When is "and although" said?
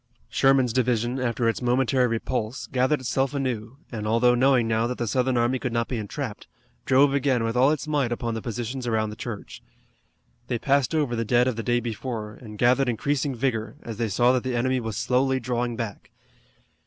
3.91-4.33